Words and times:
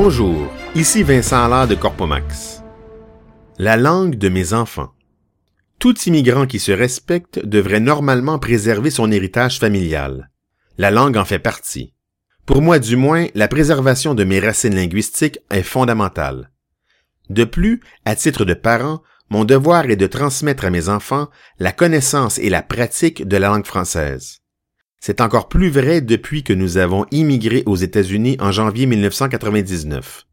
Bonjour, 0.00 0.46
ici 0.76 1.02
Vincent 1.02 1.44
Allard 1.44 1.66
de 1.66 1.74
Corpomax. 1.74 2.62
La 3.58 3.76
langue 3.76 4.14
de 4.14 4.28
mes 4.28 4.52
enfants. 4.52 4.92
Tout 5.80 5.98
immigrant 6.02 6.46
qui 6.46 6.60
se 6.60 6.70
respecte 6.70 7.44
devrait 7.44 7.80
normalement 7.80 8.38
préserver 8.38 8.92
son 8.92 9.10
héritage 9.10 9.58
familial. 9.58 10.30
La 10.76 10.92
langue 10.92 11.16
en 11.16 11.24
fait 11.24 11.40
partie. 11.40 11.94
Pour 12.46 12.62
moi 12.62 12.78
du 12.78 12.94
moins, 12.94 13.26
la 13.34 13.48
préservation 13.48 14.14
de 14.14 14.22
mes 14.22 14.38
racines 14.38 14.76
linguistiques 14.76 15.40
est 15.50 15.64
fondamentale. 15.64 16.52
De 17.28 17.42
plus, 17.42 17.80
à 18.04 18.14
titre 18.14 18.44
de 18.44 18.54
parent, 18.54 19.02
mon 19.30 19.44
devoir 19.44 19.86
est 19.86 19.96
de 19.96 20.06
transmettre 20.06 20.64
à 20.64 20.70
mes 20.70 20.88
enfants 20.88 21.26
la 21.58 21.72
connaissance 21.72 22.38
et 22.38 22.50
la 22.50 22.62
pratique 22.62 23.26
de 23.26 23.36
la 23.36 23.48
langue 23.48 23.66
française. 23.66 24.42
C'est 25.00 25.20
encore 25.20 25.48
plus 25.48 25.70
vrai 25.70 26.00
depuis 26.00 26.42
que 26.42 26.52
nous 26.52 26.76
avons 26.76 27.06
immigré 27.10 27.62
aux 27.66 27.76
États-Unis 27.76 28.36
en 28.40 28.50
janvier 28.50 28.86
1999. 28.86 30.26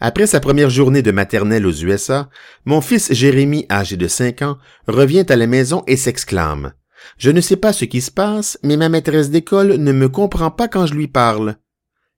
Après 0.00 0.28
sa 0.28 0.38
première 0.38 0.70
journée 0.70 1.02
de 1.02 1.10
maternelle 1.10 1.66
aux 1.66 1.72
USA, 1.72 2.30
mon 2.64 2.80
fils 2.80 3.12
Jérémy, 3.12 3.66
âgé 3.68 3.96
de 3.96 4.06
5 4.06 4.42
ans, 4.42 4.58
revient 4.86 5.26
à 5.28 5.36
la 5.36 5.48
maison 5.48 5.82
et 5.88 5.96
s'exclame. 5.96 6.72
Je 7.16 7.30
ne 7.30 7.40
sais 7.40 7.56
pas 7.56 7.72
ce 7.72 7.84
qui 7.84 8.00
se 8.00 8.12
passe, 8.12 8.58
mais 8.62 8.76
ma 8.76 8.88
maîtresse 8.88 9.30
d'école 9.30 9.74
ne 9.74 9.92
me 9.92 10.08
comprend 10.08 10.52
pas 10.52 10.68
quand 10.68 10.86
je 10.86 10.94
lui 10.94 11.08
parle. 11.08 11.56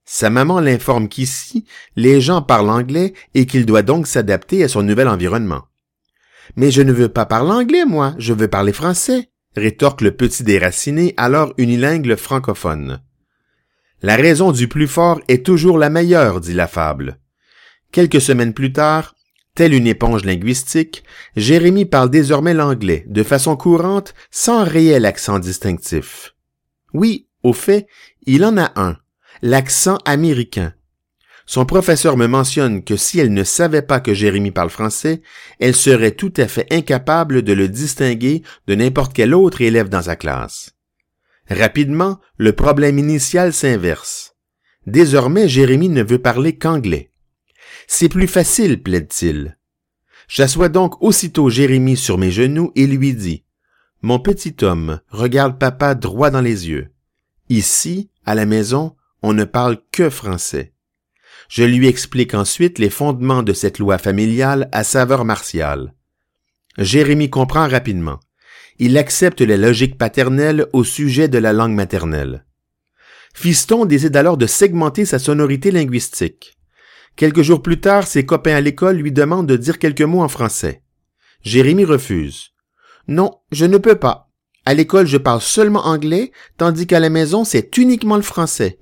Sa 0.05 0.29
maman 0.29 0.59
l'informe 0.59 1.07
qu'ici, 1.07 1.65
les 1.95 2.21
gens 2.21 2.41
parlent 2.43 2.69
anglais 2.69 3.13
et 3.33 3.47
qu'il 3.47 3.65
doit 3.65 3.83
donc 3.83 4.05
s'adapter 4.05 4.63
à 4.63 4.67
son 4.67 4.83
nouvel 4.83 5.07
environnement. 5.07 5.63
Mais 6.55 6.69
je 6.69 6.81
ne 6.81 6.91
veux 6.91 7.09
pas 7.09 7.25
parler 7.25 7.51
anglais, 7.51 7.85
moi, 7.85 8.13
je 8.17 8.33
veux 8.33 8.47
parler 8.47 8.73
français 8.73 9.30
rétorque 9.55 10.01
le 10.01 10.11
petit 10.11 10.43
déraciné, 10.43 11.13
alors 11.17 11.53
unilingue 11.57 12.15
francophone. 12.15 13.01
La 14.01 14.15
raison 14.15 14.51
du 14.51 14.67
plus 14.67 14.87
fort 14.87 15.21
est 15.27 15.45
toujours 15.45 15.77
la 15.77 15.89
meilleure, 15.89 16.41
dit 16.41 16.53
la 16.53 16.67
fable. 16.67 17.19
Quelques 17.91 18.21
semaines 18.21 18.53
plus 18.53 18.73
tard, 18.73 19.15
telle 19.53 19.73
une 19.73 19.87
éponge 19.87 20.25
linguistique, 20.25 21.03
Jérémie 21.35 21.85
parle 21.85 22.09
désormais 22.09 22.53
l'anglais 22.53 23.05
de 23.07 23.23
façon 23.23 23.55
courante 23.55 24.13
sans 24.31 24.63
réel 24.63 25.05
accent 25.05 25.39
distinctif. 25.39 26.35
Oui, 26.93 27.27
au 27.43 27.53
fait, 27.53 27.87
il 28.25 28.45
en 28.45 28.57
a 28.57 28.71
un, 28.75 28.97
l'accent 29.41 29.97
américain, 30.05 30.73
son 31.51 31.65
professeur 31.65 32.15
me 32.15 32.27
mentionne 32.27 32.81
que 32.81 32.95
si 32.95 33.19
elle 33.19 33.33
ne 33.33 33.43
savait 33.43 33.81
pas 33.81 33.99
que 33.99 34.13
Jérémie 34.13 34.51
parle 34.51 34.69
français, 34.69 35.21
elle 35.59 35.75
serait 35.75 36.13
tout 36.13 36.31
à 36.37 36.47
fait 36.47 36.65
incapable 36.71 37.41
de 37.41 37.51
le 37.51 37.67
distinguer 37.67 38.41
de 38.67 38.75
n'importe 38.75 39.11
quel 39.11 39.35
autre 39.35 39.59
élève 39.59 39.89
dans 39.89 40.03
sa 40.03 40.15
classe. 40.15 40.77
Rapidement, 41.49 42.21
le 42.37 42.53
problème 42.53 42.97
initial 42.97 43.51
s'inverse. 43.51 44.37
Désormais, 44.87 45.49
Jérémie 45.49 45.89
ne 45.89 46.03
veut 46.03 46.21
parler 46.21 46.57
qu'anglais. 46.57 47.11
C'est 47.85 48.07
plus 48.07 48.27
facile, 48.27 48.81
plaide-t-il. 48.81 49.57
J'assois 50.29 50.69
donc 50.69 51.03
aussitôt 51.03 51.49
Jérémie 51.49 51.97
sur 51.97 52.17
mes 52.17 52.31
genoux 52.31 52.71
et 52.77 52.87
lui 52.87 53.13
dis 53.13 53.43
Mon 54.01 54.19
petit 54.19 54.55
homme, 54.61 55.01
regarde 55.09 55.59
papa 55.59 55.95
droit 55.95 56.29
dans 56.29 56.39
les 56.39 56.69
yeux. 56.69 56.91
Ici, 57.49 58.09
à 58.25 58.35
la 58.35 58.45
maison, 58.45 58.95
on 59.21 59.33
ne 59.33 59.43
parle 59.43 59.79
que 59.91 60.09
français. 60.09 60.71
Je 61.51 61.65
lui 61.65 61.89
explique 61.89 62.33
ensuite 62.33 62.79
les 62.79 62.89
fondements 62.89 63.43
de 63.43 63.51
cette 63.51 63.77
loi 63.77 63.97
familiale 63.97 64.69
à 64.71 64.85
saveur 64.85 65.25
martiale. 65.25 65.93
Jérémie 66.77 67.29
comprend 67.29 67.67
rapidement. 67.67 68.21
Il 68.79 68.97
accepte 68.97 69.41
la 69.41 69.57
logique 69.57 69.97
paternelle 69.97 70.67
au 70.71 70.85
sujet 70.85 71.27
de 71.27 71.37
la 71.37 71.51
langue 71.51 71.73
maternelle. 71.73 72.45
Fiston 73.33 73.83
décide 73.83 74.15
alors 74.15 74.37
de 74.37 74.47
segmenter 74.47 75.03
sa 75.03 75.19
sonorité 75.19 75.71
linguistique. 75.71 76.57
Quelques 77.17 77.41
jours 77.41 77.61
plus 77.61 77.81
tard, 77.81 78.07
ses 78.07 78.25
copains 78.25 78.55
à 78.55 78.61
l'école 78.61 78.95
lui 78.95 79.11
demandent 79.11 79.49
de 79.49 79.57
dire 79.57 79.77
quelques 79.77 79.99
mots 80.03 80.23
en 80.23 80.29
français. 80.29 80.83
Jérémie 81.41 81.83
refuse. 81.83 82.51
Non, 83.09 83.39
je 83.51 83.65
ne 83.65 83.77
peux 83.77 83.95
pas. 83.95 84.29
À 84.65 84.73
l'école, 84.73 85.05
je 85.05 85.17
parle 85.17 85.41
seulement 85.41 85.85
anglais, 85.85 86.31
tandis 86.55 86.87
qu'à 86.87 87.01
la 87.01 87.09
maison, 87.09 87.43
c'est 87.43 87.75
uniquement 87.75 88.15
le 88.15 88.21
français. 88.21 88.79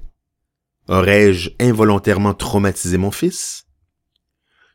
Aurais-je 0.90 1.52
involontairement 1.60 2.34
traumatisé 2.34 2.98
mon 2.98 3.12
fils? 3.12 3.68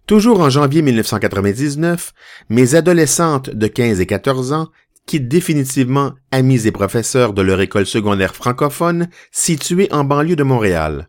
Toujours 0.07 0.39
en 0.39 0.49
janvier 0.49 0.81
1999, 0.81 2.13
mes 2.51 2.77
adolescentes 2.77 3.51
de 3.51 3.67
15 3.67 3.99
et 3.99 4.07
14 4.07 4.53
ans 4.53 4.69
quittent 5.07 5.27
définitivement 5.27 6.13
amis 6.31 6.69
et 6.69 6.71
professeurs 6.71 7.33
de 7.33 7.43
leur 7.43 7.61
école 7.61 7.85
secondaire 7.85 8.37
francophone 8.37 9.09
située 9.33 9.93
en 9.93 10.05
banlieue 10.05 10.37
de 10.37 10.45
Montréal. 10.45 11.09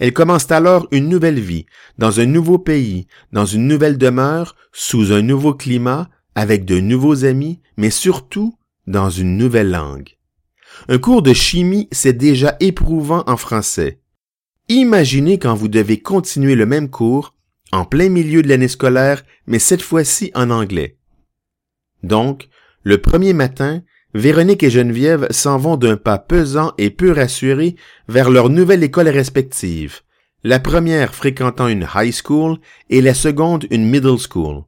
Elles 0.00 0.14
commencent 0.14 0.50
alors 0.50 0.88
une 0.92 1.10
nouvelle 1.10 1.40
vie, 1.40 1.66
dans 1.98 2.18
un 2.18 2.26
nouveau 2.26 2.58
pays, 2.58 3.08
dans 3.32 3.44
une 3.44 3.68
nouvelle 3.68 3.98
demeure, 3.98 4.56
sous 4.72 5.12
un 5.12 5.20
nouveau 5.20 5.52
climat, 5.52 6.08
avec 6.34 6.64
de 6.64 6.80
nouveaux 6.80 7.26
amis, 7.26 7.60
mais 7.76 7.90
surtout 7.90 8.56
dans 8.86 9.10
une 9.10 9.36
nouvelle 9.36 9.70
langue. 9.70 10.16
Un 10.88 10.96
cours 10.96 11.20
de 11.20 11.34
chimie, 11.34 11.86
c'est 11.92 12.14
déjà 12.14 12.56
éprouvant 12.60 13.22
en 13.26 13.36
français. 13.36 14.00
Imaginez 14.68 15.38
quand 15.38 15.54
vous 15.54 15.68
devez 15.68 16.00
continuer 16.00 16.56
le 16.56 16.66
même 16.66 16.90
cours, 16.90 17.36
en 17.70 17.84
plein 17.84 18.08
milieu 18.08 18.42
de 18.42 18.48
l'année 18.48 18.66
scolaire, 18.66 19.22
mais 19.46 19.60
cette 19.60 19.82
fois-ci 19.82 20.32
en 20.34 20.50
anglais. 20.50 20.96
Donc, 22.02 22.48
le 22.82 22.98
premier 22.98 23.32
matin, 23.32 23.82
Véronique 24.12 24.64
et 24.64 24.70
Geneviève 24.70 25.28
s'en 25.30 25.56
vont 25.56 25.76
d'un 25.76 25.96
pas 25.96 26.18
pesant 26.18 26.72
et 26.78 26.90
peu 26.90 27.12
rassuré 27.12 27.76
vers 28.08 28.28
leur 28.28 28.48
nouvelle 28.48 28.82
école 28.82 29.08
respective, 29.08 30.00
la 30.42 30.58
première 30.58 31.14
fréquentant 31.14 31.68
une 31.68 31.86
high 31.94 32.14
school 32.14 32.58
et 32.90 33.02
la 33.02 33.14
seconde 33.14 33.66
une 33.70 33.88
middle 33.88 34.18
school. 34.18 34.64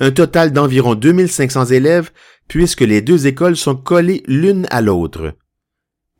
Un 0.00 0.10
total 0.10 0.52
d'environ 0.52 0.94
2500 0.94 1.66
élèves 1.66 2.10
puisque 2.46 2.80
les 2.80 3.00
deux 3.00 3.26
écoles 3.26 3.56
sont 3.56 3.76
collées 3.76 4.22
l'une 4.26 4.66
à 4.70 4.82
l'autre. 4.82 5.34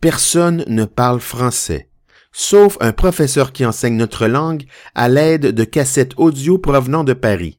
Personne 0.01 0.65
ne 0.69 0.85
parle 0.85 1.21
français 1.21 1.89
sauf 2.35 2.77
un 2.81 2.93
professeur 2.93 3.53
qui 3.53 3.65
enseigne 3.65 3.97
notre 3.97 4.27
langue 4.27 4.65
à 4.95 5.09
l'aide 5.09 5.53
de 5.53 5.65
cassettes 5.65 6.15
audio 6.17 6.59
provenant 6.59 7.05
de 7.05 7.13
Paris. 7.13 7.59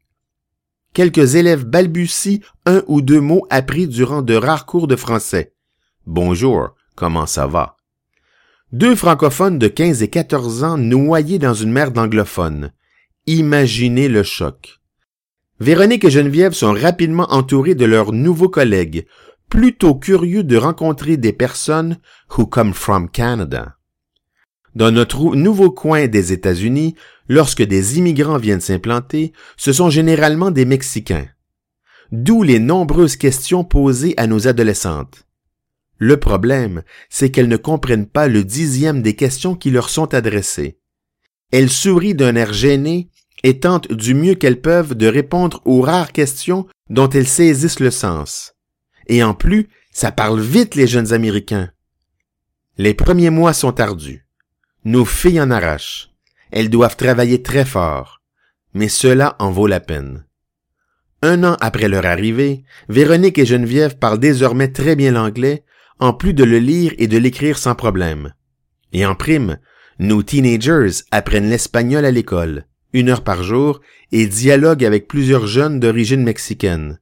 Quelques 0.93 1.35
élèves 1.35 1.65
balbutient 1.65 2.39
un 2.65 2.83
ou 2.87 3.01
deux 3.01 3.21
mots 3.21 3.47
appris 3.49 3.87
durant 3.87 4.21
de 4.21 4.35
rares 4.35 4.65
cours 4.65 4.87
de 4.87 4.97
français. 4.97 5.53
Bonjour, 6.05 6.75
comment 6.95 7.25
ça 7.25 7.47
va? 7.47 7.77
Deux 8.73 8.95
francophones 8.95 9.57
de 9.57 9.69
15 9.69 10.03
et 10.03 10.09
14 10.09 10.63
ans 10.65 10.77
noyés 10.77 11.39
dans 11.39 11.53
une 11.53 11.71
mer 11.71 11.91
d'anglophones. 11.91 12.71
Imaginez 13.27 14.09
le 14.09 14.23
choc. 14.23 14.81
Véronique 15.61 16.03
et 16.03 16.11
Geneviève 16.11 16.53
sont 16.53 16.73
rapidement 16.73 17.27
entourées 17.31 17.75
de 17.75 17.85
leurs 17.85 18.11
nouveaux 18.11 18.49
collègues, 18.49 19.07
plutôt 19.49 19.95
curieux 19.95 20.43
de 20.43 20.57
rencontrer 20.57 21.15
des 21.15 21.31
personnes 21.31 21.97
who 22.37 22.45
come 22.45 22.73
from 22.73 23.09
Canada. 23.09 23.77
Dans 24.75 24.91
notre 24.91 25.35
nouveau 25.35 25.71
coin 25.71 26.07
des 26.07 26.33
États-Unis, 26.33 26.95
lorsque 27.29 27.63
des 27.63 27.97
immigrants 27.97 28.37
viennent 28.37 28.59
s'implanter, 28.59 29.31
ce 29.55 29.71
sont 29.71 29.89
généralement 29.89 30.51
des 30.51 30.65
Mexicains. 30.65 31.27
D'où 32.11 32.43
les 32.43 32.59
nombreuses 32.59 33.15
questions 33.15 33.63
posées 33.63 34.13
à 34.17 34.27
nos 34.27 34.47
adolescentes. 34.47 35.25
Le 35.97 36.17
problème, 36.17 36.83
c'est 37.09 37.31
qu'elles 37.31 37.47
ne 37.47 37.55
comprennent 37.55 38.05
pas 38.05 38.27
le 38.27 38.43
dixième 38.43 39.01
des 39.01 39.15
questions 39.15 39.55
qui 39.55 39.71
leur 39.71 39.89
sont 39.89 40.13
adressées. 40.13 40.77
Elles 41.51 41.69
sourient 41.69 42.13
d'un 42.13 42.35
air 42.35 42.51
gêné 42.51 43.09
et 43.43 43.59
tentent 43.61 43.91
du 43.93 44.13
mieux 44.13 44.35
qu'elles 44.35 44.59
peuvent 44.59 44.93
de 44.93 45.07
répondre 45.07 45.61
aux 45.63 45.79
rares 45.79 46.11
questions 46.11 46.67
dont 46.89 47.09
elles 47.09 47.27
saisissent 47.27 47.79
le 47.79 47.91
sens. 47.91 48.55
Et 49.07 49.23
en 49.23 49.33
plus, 49.33 49.69
ça 49.91 50.11
parle 50.11 50.41
vite 50.41 50.75
les 50.75 50.87
jeunes 50.87 51.13
Américains. 51.13 51.69
Les 52.77 52.93
premiers 52.93 53.29
mois 53.29 53.53
sont 53.53 53.79
ardus. 53.79 54.24
Nos 54.85 55.03
filles 55.03 55.41
en 55.41 55.50
arrachent. 55.50 56.12
Elles 56.51 56.70
doivent 56.70 56.96
travailler 56.96 57.41
très 57.41 57.66
fort. 57.66 58.22
Mais 58.76 58.87
cela 58.87 59.35
en 59.40 59.49
vaut 59.49 59.66
la 59.66 59.79
peine. 59.79 60.28
Un 61.23 61.43
an 61.43 61.58
après 61.59 61.87
leur 61.87 62.05
arrivée, 62.05 62.64
Véronique 62.87 63.40
et 63.40 63.47
Geneviève 63.47 63.97
parlent 63.97 64.20
désormais 64.20 64.67
très 64.67 64.96
bien 64.96 65.11
l'anglais, 65.11 65.64
en 65.99 66.14
plus 66.14 66.35
de 66.35 66.43
le 66.43 66.59
lire 66.59 66.93
et 66.99 67.08
de 67.08 67.17
l'écrire 67.17 67.58
sans 67.58 67.73
problème. 67.73 68.35
Et 68.93 69.08
en 69.08 69.16
prime, 69.16 69.58
nos 69.97 70.22
teenagers 70.22 71.02
apprennent 71.09 71.49
l'espagnol 71.49 72.05
à 72.05 72.11
l'école, 72.11 72.67
une 72.93 73.09
heure 73.09 73.23
par 73.23 73.41
jour, 73.41 73.81
et 74.11 74.28
dialoguent 74.28 74.85
avec 74.85 75.08
plusieurs 75.08 75.47
jeunes 75.47 75.79
d'origine 75.79 76.22
mexicaine. 76.22 76.99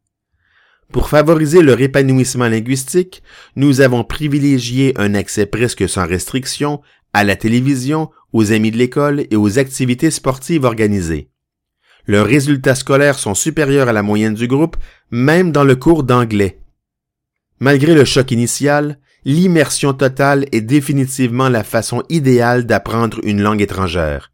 Pour 0.93 1.09
favoriser 1.09 1.61
leur 1.63 1.81
épanouissement 1.81 2.47
linguistique, 2.47 3.23
nous 3.55 3.81
avons 3.81 4.05
privilégié 4.05 4.93
un 4.95 5.15
accès 5.15 5.47
presque 5.47 5.89
sans 5.89 6.05
restriction 6.05 6.81
à 7.13 7.23
la 7.23 7.35
télévision, 7.35 8.09
aux 8.33 8.51
amis 8.51 8.71
de 8.71 8.77
l'école 8.77 9.25
et 9.29 9.35
aux 9.35 9.59
activités 9.59 10.11
sportives 10.11 10.65
organisées. 10.65 11.29
Leurs 12.07 12.25
résultats 12.25 12.75
scolaires 12.75 13.17
sont 13.17 13.35
supérieurs 13.35 13.87
à 13.87 13.93
la 13.93 14.03
moyenne 14.03 14.33
du 14.33 14.47
groupe, 14.47 14.75
même 15.11 15.51
dans 15.51 15.63
le 15.63 15.75
cours 15.75 16.03
d'anglais. 16.03 16.59
Malgré 17.59 17.95
le 17.95 18.03
choc 18.03 18.31
initial, 18.31 18.99
l'immersion 19.23 19.93
totale 19.93 20.45
est 20.51 20.61
définitivement 20.61 21.47
la 21.47 21.63
façon 21.63 22.03
idéale 22.09 22.65
d'apprendre 22.65 23.19
une 23.23 23.41
langue 23.41 23.61
étrangère. 23.61 24.31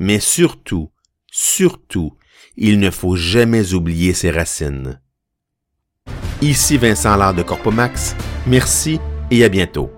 Mais 0.00 0.18
surtout, 0.18 0.90
surtout, 1.30 2.14
il 2.56 2.80
ne 2.80 2.90
faut 2.90 3.14
jamais 3.14 3.72
oublier 3.74 4.14
ses 4.14 4.30
racines. 4.30 5.00
Ici 6.40 6.76
Vincent 6.76 7.14
Lard 7.14 7.34
de 7.34 7.42
Corpomax. 7.42 8.16
Merci 8.48 8.98
et 9.30 9.44
à 9.44 9.48
bientôt. 9.48 9.92